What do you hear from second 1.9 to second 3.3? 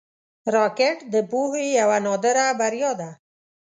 نادره بریا ده